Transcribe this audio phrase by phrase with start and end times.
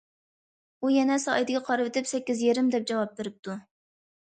[0.79, 3.61] ئۇ يەنە سائىتىگە قارىۋېتىپ:‹‹ سەككىز يېرىم›› دەپ جاۋاب بېرىپتۇ.